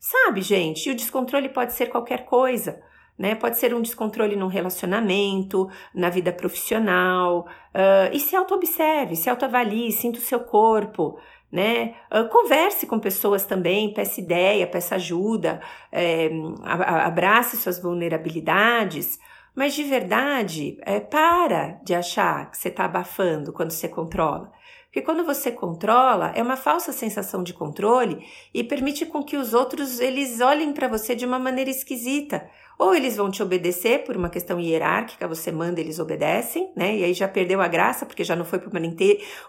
Sabe, 0.00 0.40
gente? 0.40 0.88
E 0.88 0.92
o 0.92 0.96
descontrole 0.96 1.48
pode 1.48 1.74
ser 1.74 1.86
qualquer 1.86 2.24
coisa. 2.24 2.82
Né? 3.16 3.36
Pode 3.36 3.56
ser 3.58 3.72
um 3.72 3.82
descontrole 3.82 4.34
num 4.34 4.48
relacionamento, 4.48 5.68
na 5.94 6.10
vida 6.10 6.32
profissional. 6.32 7.46
Uh, 7.72 8.12
e 8.12 8.18
se 8.18 8.34
auto-observe, 8.34 9.14
se 9.14 9.30
autoavalie, 9.30 9.92
sinta 9.92 10.18
o 10.18 10.22
seu 10.22 10.40
corpo 10.40 11.20
né? 11.50 11.94
Uh, 12.12 12.28
converse 12.28 12.86
com 12.86 12.98
pessoas 12.98 13.44
também, 13.44 13.92
peça 13.92 14.20
ideia, 14.20 14.66
peça 14.66 14.94
ajuda, 14.94 15.60
é, 15.90 16.30
abrace 16.62 17.56
suas 17.56 17.80
vulnerabilidades, 17.80 19.18
mas 19.54 19.74
de 19.74 19.82
verdade, 19.82 20.78
é, 20.82 21.00
para 21.00 21.80
de 21.84 21.94
achar 21.94 22.50
que 22.50 22.56
você 22.56 22.68
está 22.68 22.84
abafando 22.84 23.52
quando 23.52 23.72
você 23.72 23.88
controla. 23.88 24.52
Porque 24.84 25.02
quando 25.02 25.24
você 25.24 25.52
controla, 25.52 26.32
é 26.34 26.42
uma 26.42 26.56
falsa 26.56 26.92
sensação 26.92 27.44
de 27.44 27.52
controle 27.52 28.26
e 28.52 28.64
permite 28.64 29.06
com 29.06 29.22
que 29.22 29.36
os 29.36 29.54
outros 29.54 30.00
eles 30.00 30.40
olhem 30.40 30.72
para 30.72 30.88
você 30.88 31.14
de 31.14 31.24
uma 31.24 31.38
maneira 31.38 31.70
esquisita. 31.70 32.48
Ou 32.76 32.94
eles 32.94 33.16
vão 33.16 33.30
te 33.30 33.40
obedecer 33.40 34.04
por 34.04 34.16
uma 34.16 34.28
questão 34.28 34.58
hierárquica, 34.58 35.28
você 35.28 35.52
manda, 35.52 35.80
eles 35.80 36.00
obedecem, 36.00 36.72
né? 36.74 36.96
E 36.96 37.04
aí 37.04 37.12
já 37.12 37.28
perdeu 37.28 37.60
a 37.60 37.68
graça, 37.68 38.04
porque 38.04 38.24
já 38.24 38.34
não 38.34 38.44
foi 38.44 38.58
por 38.58 38.72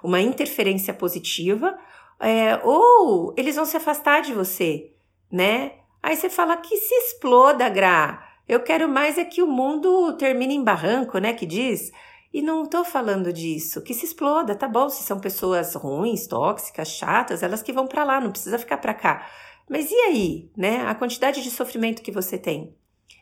uma 0.04 0.22
interferência 0.22 0.94
positiva. 0.94 1.76
É, 2.22 2.62
ou 2.64 3.34
eles 3.36 3.56
vão 3.56 3.66
se 3.66 3.76
afastar 3.76 4.22
de 4.22 4.34
você, 4.34 4.92
né? 5.32 5.74
Aí 6.04 6.16
você 6.16 6.30
fala 6.30 6.56
que 6.58 6.78
se 6.78 6.94
exploda, 6.94 7.68
Gra. 7.68 8.24
Eu 8.48 8.62
quero 8.62 8.88
mais 8.88 9.18
é 9.18 9.26
que 9.26 9.42
o 9.42 9.48
mundo 9.48 10.14
termine 10.18 10.56
em 10.56 10.64
barranco, 10.64 11.18
né? 11.18 11.34
Que 11.34 11.46
diz. 11.46 11.92
E 12.34 12.42
não 12.42 12.66
tô 12.66 12.84
falando 12.86 13.34
disso, 13.34 13.82
que 13.82 13.94
se 13.94 14.06
exploda, 14.06 14.56
tá 14.56 14.68
bom? 14.68 14.88
Se 14.88 15.04
são 15.04 15.20
pessoas 15.20 15.74
ruins, 15.76 16.28
tóxicas, 16.28 16.90
chatas, 16.90 17.44
elas 17.44 17.62
que 17.62 17.74
vão 17.74 17.88
para 17.88 18.04
lá, 18.04 18.22
não 18.22 18.32
precisa 18.32 18.58
ficar 18.58 18.78
para 18.78 18.94
cá. 18.94 19.28
Mas 19.70 19.92
e 19.92 19.96
aí, 19.96 20.50
né? 20.56 20.86
A 20.88 20.96
quantidade 20.96 21.44
de 21.44 21.52
sofrimento 21.52 22.02
que 22.02 22.12
você 22.12 22.38
tem. 22.38 22.76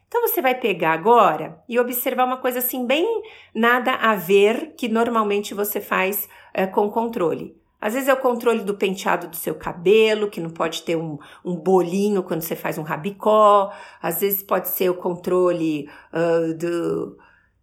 Então 0.08 0.22
você 0.22 0.42
vai 0.42 0.56
pegar 0.56 0.94
agora 0.94 1.64
e 1.70 1.80
observar 1.80 2.26
uma 2.26 2.38
coisa 2.38 2.60
assim, 2.60 2.86
bem 2.86 3.06
nada 3.54 3.94
a 3.94 4.16
ver 4.16 4.74
que 4.76 4.90
normalmente 4.90 5.54
você 5.54 5.80
faz 5.80 6.28
é, 6.54 6.66
com 6.66 6.90
controle. 6.90 7.56
Às 7.82 7.94
vezes 7.94 8.10
é 8.10 8.14
o 8.14 8.18
controle 8.18 8.62
do 8.62 8.74
penteado 8.74 9.28
do 9.28 9.36
seu 9.36 9.56
cabelo, 9.56 10.30
que 10.30 10.42
não 10.42 10.50
pode 10.50 10.84
ter 10.84 10.98
um, 10.98 11.18
um 11.46 11.56
bolinho 11.56 12.24
quando 12.24 12.42
você 12.42 12.56
faz 12.56 12.78
um 12.78 12.84
rabicó. 12.84 13.72
Às 14.02 14.22
vezes 14.22 14.44
pode 14.44 14.70
ser 14.70 14.90
o 14.90 14.96
controle 14.96 15.90
uh, 16.14 16.54
do, 16.58 17.18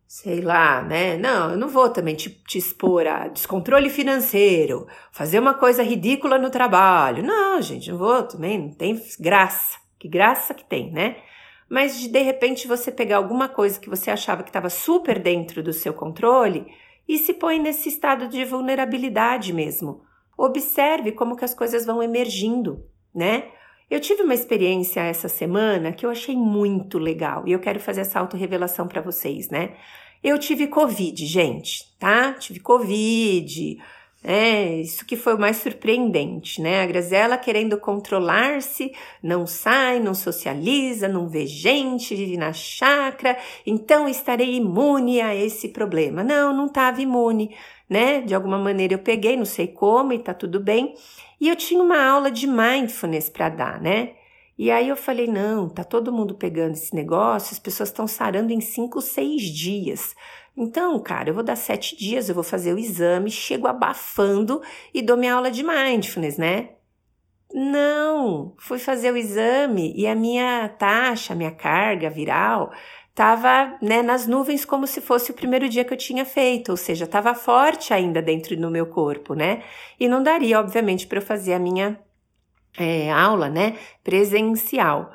sei 0.07 0.41
lá, 0.41 0.83
né? 0.83 1.17
Não, 1.17 1.51
eu 1.51 1.57
não 1.59 1.69
vou 1.69 1.91
também 1.91 2.15
te, 2.15 2.31
te 2.31 2.59
expor 2.59 3.07
a 3.07 3.29
descontrole 3.29 3.91
financeiro, 3.91 4.87
fazer 5.13 5.39
uma 5.39 5.55
coisa 5.55 5.83
ridícula 5.83 6.39
no 6.39 6.51
trabalho. 6.51 7.23
Não, 7.23 7.61
gente, 7.61 7.91
não 7.91 7.99
vou 7.99 8.23
também, 8.23 8.59
não 8.59 8.71
tem 8.71 9.01
graça. 9.21 9.79
Que 9.99 10.09
graça 10.09 10.55
que 10.55 10.65
tem, 10.65 10.93
né? 10.93 11.17
mas 11.69 11.99
de 11.99 12.09
de 12.09 12.23
repente 12.23 12.69
você 12.69 12.93
pegar 12.93 13.17
alguma 13.17 13.49
coisa 13.49 13.79
que 13.79 13.89
você 13.89 14.11
achava 14.11 14.43
que 14.43 14.51
estava 14.51 14.71
super 14.71 15.19
dentro 15.19 15.63
do 15.63 15.73
seu 15.73 15.93
controle 15.93 16.67
e 17.09 17.19
se 17.19 17.35
põe 17.35 17.59
nesse 17.59 17.89
estado 17.89 18.29
de 18.29 18.45
vulnerabilidade 18.45 19.53
mesmo. 19.53 20.06
Observe 20.37 21.13
como 21.13 21.37
que 21.37 21.45
as 21.45 21.55
coisas 21.55 21.87
vão 21.87 22.03
emergindo, 22.03 22.85
né? 23.15 23.45
Eu 23.89 24.01
tive 24.01 24.23
uma 24.23 24.35
experiência 24.35 25.01
essa 25.01 25.29
semana 25.29 25.93
que 25.93 26.05
eu 26.05 26.11
achei 26.11 26.37
muito 26.37 26.99
legal 26.99 27.47
e 27.47 27.53
eu 27.53 27.61
quero 27.61 27.79
fazer 27.79 28.01
essa 28.01 28.19
autorrevelação 28.19 28.89
para 28.89 29.01
vocês, 29.01 29.49
né? 29.49 29.77
Eu 30.23 30.39
tive 30.39 30.67
Covid, 30.67 31.25
gente, 31.25 31.95
tá? 31.99 32.33
Tive 32.33 32.59
Covid, 32.59 33.79
é, 34.29 34.81
isso 34.81 35.07
que 35.07 35.15
foi 35.15 35.37
o 35.37 35.39
mais 35.39 35.59
surpreendente, 35.59 36.61
né? 36.61 36.83
A 36.83 36.87
Grazela 36.87 37.39
querendo 37.39 37.79
controlar-se, 37.79 38.93
não 39.23 39.47
sai, 39.47 40.01
não 40.01 40.15
socializa, 40.15 41.07
não 41.07 41.29
vê 41.29 41.47
gente, 41.47 42.13
vive 42.13 42.37
na 42.37 42.53
chácara, 42.53 43.39
então 43.65 44.09
estarei 44.09 44.57
imune 44.57 45.21
a 45.21 45.33
esse 45.33 45.69
problema. 45.69 46.25
Não, 46.25 46.53
não 46.53 46.67
estava 46.67 47.01
imune, 47.01 47.55
né? 47.89 48.21
De 48.21 48.35
alguma 48.35 48.59
maneira 48.59 48.95
eu 48.95 48.99
peguei, 48.99 49.37
não 49.37 49.45
sei 49.45 49.69
como, 49.69 50.13
e 50.13 50.19
tá 50.19 50.35
tudo 50.35 50.59
bem. 50.59 50.95
E 51.41 51.49
eu 51.49 51.55
tinha 51.55 51.81
uma 51.81 52.05
aula 52.05 52.29
de 52.29 52.49
mindfulness 52.49 53.31
para 53.31 53.49
dar, 53.49 53.81
né? 53.81 54.15
E 54.59 54.73
aí 54.73 54.89
eu 54.89 54.97
falei: 54.97 55.29
não, 55.29 55.69
tá 55.69 55.85
todo 55.85 56.13
mundo 56.13 56.35
pegando 56.35 56.73
esse 56.73 56.93
negócio, 56.97 57.53
as 57.53 57.61
pessoas 57.61 57.91
estão 57.91 58.09
sarando 58.09 58.53
em 58.53 58.61
cinco, 58.61 59.01
seis 59.01 59.43
dias. 59.43 60.17
Então, 60.57 60.99
cara, 60.99 61.29
eu 61.29 61.35
vou 61.35 61.43
dar 61.43 61.57
sete 61.57 61.95
dias, 61.97 62.29
eu 62.29 62.35
vou 62.35 62.45
fazer 62.45 62.73
o 62.73 62.79
exame, 62.79 63.31
chego 63.31 63.67
abafando 63.67 64.63
e 64.95 65.03
dou 65.03 65.17
minha 65.17 65.35
aula 65.35 65.51
de 65.51 65.63
mindfulness, 65.63 66.39
né? 66.39 66.71
Não, 67.53 68.55
fui 68.59 68.79
fazer 68.79 69.13
o 69.13 69.17
exame 69.17 69.93
e 69.97 70.07
a 70.07 70.15
minha 70.15 70.69
taxa, 70.69 71.33
a 71.33 71.37
minha 71.37 71.51
carga 71.51 72.11
viral 72.11 72.73
estava 73.11 73.79
né, 73.81 74.03
nas 74.03 74.27
nuvens 74.27 74.65
como 74.65 74.87
se 74.87 75.01
fosse 75.01 75.31
o 75.31 75.35
primeiro 75.35 75.69
dia 75.69 75.85
que 75.85 75.93
eu 75.93 75.97
tinha 75.97 76.25
feito, 76.25 76.71
ou 76.71 76.77
seja, 76.77 77.07
estava 77.07 77.35
forte 77.35 77.95
ainda 77.95 78.21
dentro 78.21 78.55
do 78.57 78.71
meu 78.71 78.87
corpo, 78.87 79.35
né? 79.35 79.63
E 79.99 80.07
não 80.07 80.23
daria, 80.23 80.61
obviamente, 80.61 81.07
para 81.07 81.19
eu 81.19 81.23
fazer 81.23 81.55
a 81.55 81.59
minha 81.59 81.99
é, 82.79 83.11
aula, 83.11 83.49
né, 83.49 83.79
presencial. 84.05 85.11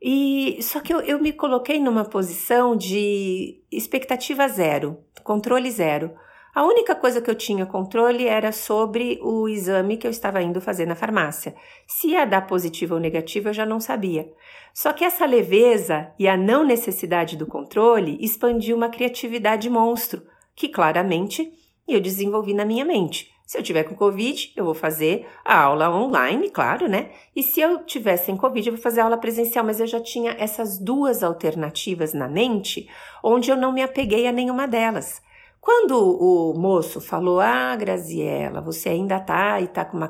E 0.00 0.58
só 0.62 0.80
que 0.80 0.92
eu, 0.92 1.00
eu 1.00 1.20
me 1.20 1.32
coloquei 1.32 1.80
numa 1.80 2.04
posição 2.04 2.76
de 2.76 3.62
expectativa 3.70 4.46
zero, 4.48 4.98
controle 5.24 5.70
zero. 5.70 6.12
A 6.54 6.64
única 6.64 6.94
coisa 6.94 7.20
que 7.20 7.30
eu 7.30 7.34
tinha 7.34 7.66
controle 7.66 8.26
era 8.26 8.50
sobre 8.50 9.18
o 9.22 9.46
exame 9.46 9.98
que 9.98 10.06
eu 10.06 10.10
estava 10.10 10.42
indo 10.42 10.60
fazer 10.60 10.86
na 10.86 10.94
farmácia. 10.94 11.54
Se 11.86 12.08
ia 12.08 12.24
dar 12.24 12.46
positivo 12.46 12.94
ou 12.94 13.00
negativo, 13.00 13.50
eu 13.50 13.52
já 13.52 13.66
não 13.66 13.78
sabia. 13.78 14.32
Só 14.72 14.92
que 14.92 15.04
essa 15.04 15.26
leveza 15.26 16.12
e 16.18 16.26
a 16.26 16.36
não 16.36 16.64
necessidade 16.64 17.36
do 17.36 17.46
controle 17.46 18.16
expandiu 18.20 18.74
uma 18.74 18.88
criatividade 18.88 19.68
monstro, 19.68 20.22
que 20.54 20.68
claramente 20.68 21.52
eu 21.86 22.00
desenvolvi 22.00 22.54
na 22.54 22.64
minha 22.64 22.84
mente. 22.84 23.35
Se 23.46 23.56
eu 23.56 23.62
tiver 23.62 23.84
com 23.84 23.94
Covid, 23.94 24.52
eu 24.56 24.64
vou 24.64 24.74
fazer 24.74 25.24
a 25.44 25.56
aula 25.62 25.88
online, 25.88 26.50
claro, 26.50 26.88
né? 26.88 27.10
E 27.34 27.44
se 27.44 27.60
eu 27.60 27.84
tiver 27.84 28.16
sem 28.16 28.36
Covid, 28.36 28.68
eu 28.68 28.74
vou 28.74 28.82
fazer 28.82 29.00
a 29.00 29.04
aula 29.04 29.16
presencial, 29.16 29.64
mas 29.64 29.78
eu 29.78 29.86
já 29.86 30.00
tinha 30.00 30.34
essas 30.36 30.78
duas 30.78 31.22
alternativas 31.22 32.12
na 32.12 32.26
mente, 32.26 32.88
onde 33.22 33.48
eu 33.48 33.56
não 33.56 33.72
me 33.72 33.84
apeguei 33.84 34.26
a 34.26 34.32
nenhuma 34.32 34.66
delas. 34.66 35.22
Quando 35.60 35.96
o 35.96 36.54
moço 36.58 37.00
falou, 37.00 37.38
ah, 37.38 37.74
Graziela, 37.76 38.60
você 38.60 38.88
ainda 38.88 39.20
tá 39.20 39.60
e 39.60 39.68
tá 39.68 39.84
com 39.84 39.96
uma 39.96 40.08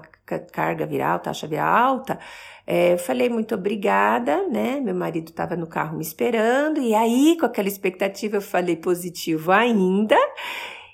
carga 0.52 0.86
viral, 0.86 1.18
taxa 1.18 1.46
viral 1.46 1.66
alta, 1.66 2.18
é, 2.66 2.94
eu 2.94 2.98
falei 2.98 3.28
muito 3.28 3.54
obrigada, 3.54 4.48
né? 4.48 4.80
Meu 4.80 4.94
marido 4.94 5.28
estava 5.28 5.56
no 5.56 5.66
carro 5.66 5.96
me 5.96 6.02
esperando, 6.02 6.80
e 6.80 6.94
aí, 6.94 7.36
com 7.38 7.44
aquela 7.44 7.68
expectativa, 7.68 8.36
eu 8.38 8.42
falei 8.42 8.76
positivo 8.76 9.52
ainda 9.52 10.18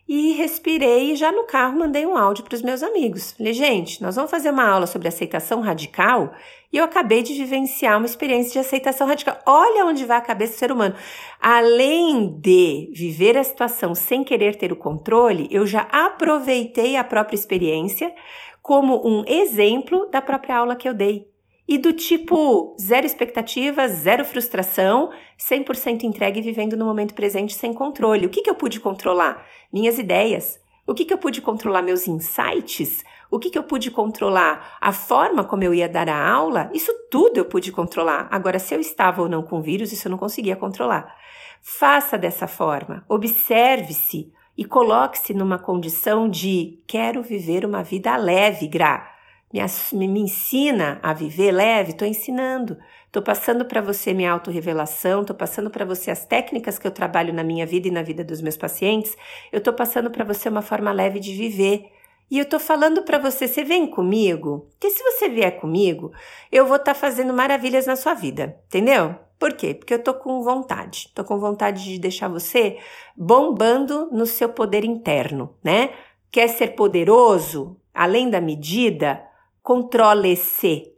e 0.08 0.32
respirei 0.32 1.12
e 1.12 1.16
já 1.16 1.30
no 1.32 1.44
carro 1.44 1.78
mandei 1.78 2.04
um 2.04 2.16
áudio 2.16 2.44
para 2.44 2.54
os 2.54 2.62
meus 2.62 2.82
amigos. 2.82 3.32
Falei, 3.32 3.52
gente, 3.52 4.02
nós 4.02 4.16
vamos 4.16 4.30
fazer 4.30 4.50
uma 4.50 4.68
aula 4.68 4.86
sobre 4.86 5.08
aceitação 5.08 5.60
radical 5.60 6.32
e 6.72 6.76
eu 6.76 6.84
acabei 6.84 7.22
de 7.22 7.34
vivenciar 7.34 7.96
uma 7.96 8.06
experiência 8.06 8.52
de 8.52 8.58
aceitação 8.58 9.06
radical. 9.06 9.38
Olha 9.46 9.86
onde 9.86 10.04
vai 10.04 10.18
a 10.18 10.22
cabeça 10.22 10.52
do 10.52 10.58
ser 10.58 10.72
humano. 10.72 10.94
Além 11.40 12.38
de 12.38 12.90
viver 12.94 13.38
a 13.38 13.44
situação 13.44 13.94
sem 13.94 14.24
querer 14.24 14.56
ter 14.56 14.72
o 14.72 14.76
controle, 14.76 15.48
eu 15.50 15.66
já 15.66 15.82
aproveitei 15.82 16.96
a 16.96 17.04
própria 17.04 17.36
experiência 17.36 18.12
como 18.60 19.06
um 19.06 19.24
exemplo 19.26 20.08
da 20.10 20.20
própria 20.20 20.56
aula 20.56 20.76
que 20.76 20.88
eu 20.88 20.94
dei 20.94 21.31
e 21.66 21.78
do 21.78 21.92
tipo 21.92 22.76
zero 22.80 23.06
expectativas, 23.06 23.92
zero 23.92 24.24
frustração, 24.24 25.10
100% 25.38 26.02
entregue 26.02 26.40
vivendo 26.40 26.76
no 26.76 26.84
momento 26.84 27.14
presente 27.14 27.54
sem 27.54 27.72
controle. 27.72 28.26
O 28.26 28.28
que, 28.28 28.42
que 28.42 28.50
eu 28.50 28.54
pude 28.54 28.80
controlar? 28.80 29.46
Minhas 29.72 29.98
ideias. 29.98 30.60
O 30.86 30.94
que, 30.94 31.04
que 31.04 31.14
eu 31.14 31.18
pude 31.18 31.40
controlar? 31.40 31.82
Meus 31.82 32.08
insights? 32.08 33.04
O 33.30 33.38
que, 33.38 33.48
que 33.48 33.56
eu 33.56 33.62
pude 33.62 33.90
controlar? 33.90 34.76
A 34.80 34.92
forma 34.92 35.44
como 35.44 35.62
eu 35.62 35.72
ia 35.72 35.88
dar 35.88 36.08
a 36.08 36.30
aula? 36.30 36.68
Isso 36.74 36.92
tudo 37.10 37.38
eu 37.38 37.44
pude 37.44 37.70
controlar. 37.70 38.28
Agora, 38.30 38.58
se 38.58 38.74
eu 38.74 38.80
estava 38.80 39.22
ou 39.22 39.28
não 39.28 39.42
com 39.42 39.62
vírus, 39.62 39.92
isso 39.92 40.08
eu 40.08 40.10
não 40.10 40.18
conseguia 40.18 40.56
controlar. 40.56 41.14
Faça 41.62 42.18
dessa 42.18 42.48
forma. 42.48 43.04
Observe-se 43.08 44.32
e 44.58 44.64
coloque-se 44.64 45.32
numa 45.32 45.58
condição 45.58 46.28
de 46.28 46.82
quero 46.86 47.22
viver 47.22 47.64
uma 47.64 47.82
vida 47.84 48.14
leve, 48.16 48.66
Gra 48.66 49.11
me, 49.52 50.08
me 50.08 50.20
ensina 50.20 50.98
a 51.02 51.12
viver 51.12 51.52
leve, 51.52 51.90
estou 51.90 52.08
ensinando. 52.08 52.78
Estou 53.06 53.22
passando 53.22 53.66
para 53.66 53.82
você 53.82 54.14
minha 54.14 54.32
autorrevelação, 54.32 55.20
estou 55.20 55.36
passando 55.36 55.68
para 55.68 55.84
você 55.84 56.10
as 56.10 56.24
técnicas 56.24 56.78
que 56.78 56.86
eu 56.86 56.90
trabalho 56.90 57.34
na 57.34 57.44
minha 57.44 57.66
vida 57.66 57.88
e 57.88 57.90
na 57.90 58.02
vida 58.02 58.24
dos 58.24 58.40
meus 58.40 58.56
pacientes. 58.56 59.14
Eu 59.52 59.58
estou 59.58 59.74
passando 59.74 60.10
para 60.10 60.24
você 60.24 60.48
uma 60.48 60.62
forma 60.62 60.90
leve 60.92 61.20
de 61.20 61.34
viver. 61.34 61.90
E 62.30 62.38
eu 62.38 62.44
estou 62.44 62.58
falando 62.58 63.02
para 63.02 63.18
você, 63.18 63.46
você 63.46 63.62
vem 63.62 63.86
comigo? 63.86 64.66
Porque 64.70 64.88
se 64.88 65.02
você 65.02 65.28
vier 65.28 65.60
comigo, 65.60 66.10
eu 66.50 66.64
vou 66.64 66.76
estar 66.76 66.94
tá 66.94 66.98
fazendo 66.98 67.34
maravilhas 67.34 67.84
na 67.84 67.94
sua 67.94 68.14
vida, 68.14 68.58
entendeu? 68.68 69.14
Por 69.38 69.52
quê? 69.52 69.74
Porque 69.74 69.92
eu 69.92 70.02
tô 70.02 70.14
com 70.14 70.42
vontade. 70.42 71.10
Tô 71.14 71.22
com 71.22 71.38
vontade 71.38 71.84
de 71.84 71.98
deixar 71.98 72.28
você 72.28 72.78
bombando 73.14 74.08
no 74.10 74.24
seu 74.24 74.48
poder 74.48 74.84
interno, 74.84 75.54
né? 75.62 75.90
Quer 76.30 76.48
ser 76.48 76.68
poderoso, 76.68 77.76
além 77.92 78.30
da 78.30 78.40
medida? 78.40 79.22
Controle-se. 79.62 80.92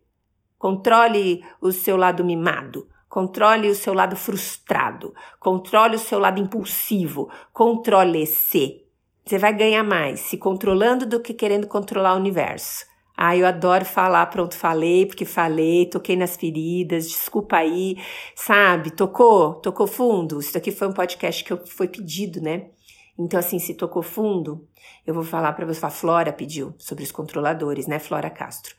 Controle 0.57 1.45
o 1.61 1.71
seu 1.71 1.99
lado 1.99 2.25
mimado. 2.25 2.89
Controle 3.11 3.69
o 3.69 3.75
seu 3.75 3.93
lado 3.93 4.17
frustrado. 4.17 5.15
Controle 5.39 5.97
o 5.97 5.99
seu 5.99 6.19
lado 6.19 6.41
impulsivo. 6.41 7.31
Controle-se. 7.53 8.83
Você 9.23 9.37
vai 9.37 9.55
ganhar 9.55 9.85
mais 9.85 10.21
se 10.21 10.39
controlando 10.39 11.05
do 11.05 11.21
que 11.21 11.35
querendo 11.35 11.67
controlar 11.67 12.15
o 12.15 12.19
universo. 12.19 12.87
Ah, 13.15 13.37
eu 13.37 13.47
adoro 13.47 13.85
falar, 13.85 14.27
pronto, 14.27 14.57
falei, 14.57 15.05
porque 15.05 15.27
falei, 15.27 15.87
toquei 15.87 16.17
nas 16.17 16.35
feridas, 16.35 17.07
desculpa 17.07 17.59
aí, 17.59 17.97
sabe? 18.35 18.91
Tocou? 18.91 19.55
Tocou 19.57 19.87
fundo? 19.87 20.41
Isso 20.41 20.55
daqui 20.55 20.73
foi 20.73 20.89
um 20.89 20.93
podcast 20.93 21.45
que 21.45 21.55
foi 21.67 21.87
pedido, 21.87 22.41
né? 22.41 22.71
Então, 23.19 23.39
assim, 23.39 23.59
se 23.59 23.75
tocou 23.75 24.03
fundo, 24.03 24.67
eu 25.07 25.15
vou 25.15 25.25
falar 25.25 25.53
para 25.53 25.67
você. 25.67 25.85
A 25.85 25.91
Flora 25.91 26.33
pediu 26.33 26.75
sobre 26.79 27.05
os 27.05 27.13
controladores, 27.13 27.87
né, 27.87 27.99
Flora 27.99 28.31
Castro? 28.31 28.75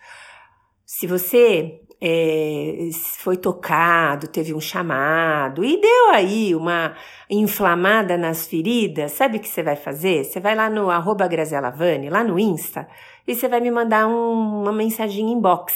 Se 0.86 1.08
você 1.08 1.82
é, 2.00 2.90
foi 3.18 3.38
tocado, 3.38 4.28
teve 4.28 4.54
um 4.54 4.62
chamado 4.62 5.66
e 5.66 5.82
deu 5.82 6.10
aí 6.12 6.54
uma 6.54 6.96
inflamada 7.30 8.16
nas 8.18 8.46
feridas, 8.46 9.14
sabe 9.14 9.38
o 9.38 9.40
que 9.40 9.48
você 9.48 9.64
vai 9.64 9.76
fazer? 9.76 10.24
Você 10.24 10.40
vai 10.40 10.54
lá 10.54 10.70
no 10.70 10.92
arroba 10.92 11.28
Graziela 11.28 11.74
lá 12.12 12.24
no 12.24 12.38
Insta, 12.38 12.88
e 13.28 13.34
você 13.34 13.48
vai 13.48 13.60
me 13.60 13.72
mandar 13.72 14.08
um, 14.08 14.62
uma 14.62 14.72
mensagem 14.72 15.32
inbox. 15.32 15.74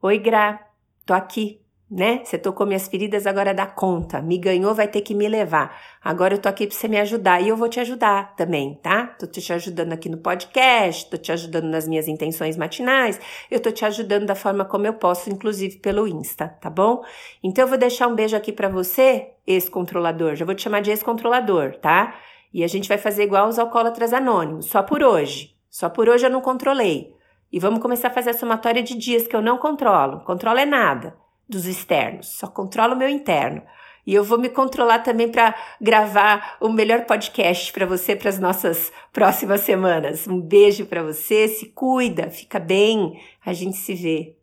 Oi, 0.00 0.18
Gra, 0.18 0.66
tô 1.04 1.12
aqui 1.12 1.65
né? 1.88 2.20
Você 2.24 2.36
tocou 2.36 2.66
minhas 2.66 2.88
feridas, 2.88 3.26
agora 3.26 3.54
dá 3.54 3.64
conta. 3.64 4.20
Me 4.20 4.38
ganhou, 4.38 4.74
vai 4.74 4.88
ter 4.88 5.02
que 5.02 5.14
me 5.14 5.28
levar. 5.28 5.80
Agora 6.02 6.34
eu 6.34 6.38
tô 6.38 6.48
aqui 6.48 6.66
para 6.66 6.76
você 6.76 6.88
me 6.88 6.98
ajudar 6.98 7.40
e 7.40 7.48
eu 7.48 7.56
vou 7.56 7.68
te 7.68 7.78
ajudar 7.78 8.34
também, 8.34 8.74
tá? 8.82 9.06
Tô 9.18 9.26
te 9.26 9.52
ajudando 9.52 9.92
aqui 9.92 10.08
no 10.08 10.18
podcast, 10.18 11.08
tô 11.08 11.16
te 11.16 11.30
ajudando 11.30 11.66
nas 11.66 11.86
minhas 11.86 12.08
intenções 12.08 12.56
matinais, 12.56 13.20
eu 13.50 13.60
tô 13.60 13.70
te 13.70 13.84
ajudando 13.84 14.26
da 14.26 14.34
forma 14.34 14.64
como 14.64 14.86
eu 14.86 14.94
posso, 14.94 15.30
inclusive 15.30 15.78
pelo 15.78 16.08
Insta, 16.08 16.48
tá 16.48 16.68
bom? 16.68 17.04
Então 17.42 17.64
eu 17.64 17.68
vou 17.68 17.78
deixar 17.78 18.08
um 18.08 18.16
beijo 18.16 18.36
aqui 18.36 18.52
para 18.52 18.68
você, 18.68 19.30
ex-controlador. 19.46 20.34
Já 20.34 20.44
vou 20.44 20.54
te 20.54 20.62
chamar 20.62 20.80
de 20.80 20.90
ex-controlador, 20.90 21.76
tá? 21.76 22.16
E 22.52 22.64
a 22.64 22.66
gente 22.66 22.88
vai 22.88 22.98
fazer 22.98 23.22
igual 23.22 23.48
os 23.48 23.58
alcoólatras 23.58 24.12
anônimos, 24.12 24.66
só 24.66 24.82
por 24.82 25.04
hoje. 25.04 25.54
Só 25.70 25.88
por 25.88 26.08
hoje 26.08 26.26
eu 26.26 26.30
não 26.30 26.40
controlei. 26.40 27.14
E 27.52 27.60
vamos 27.60 27.80
começar 27.80 28.08
a 28.08 28.12
fazer 28.12 28.30
a 28.30 28.34
somatória 28.34 28.82
de 28.82 28.96
dias 28.96 29.28
que 29.28 29.36
eu 29.36 29.42
não 29.42 29.58
controlo. 29.58 30.20
Controlo 30.24 30.58
é 30.58 30.66
nada 30.66 31.25
dos 31.48 31.66
externos, 31.66 32.28
só 32.28 32.46
controlo 32.46 32.94
o 32.94 32.98
meu 32.98 33.08
interno. 33.08 33.62
E 34.06 34.14
eu 34.14 34.22
vou 34.22 34.38
me 34.38 34.48
controlar 34.48 35.00
também 35.00 35.28
para 35.28 35.52
gravar 35.80 36.56
o 36.60 36.68
melhor 36.68 37.06
podcast 37.06 37.72
para 37.72 37.84
você 37.84 38.14
para 38.14 38.28
as 38.28 38.38
nossas 38.38 38.92
próximas 39.12 39.62
semanas. 39.62 40.28
Um 40.28 40.40
beijo 40.40 40.86
para 40.86 41.02
você, 41.02 41.48
se 41.48 41.66
cuida, 41.66 42.30
fica 42.30 42.60
bem, 42.60 43.20
a 43.44 43.52
gente 43.52 43.76
se 43.76 43.94
vê. 43.94 44.35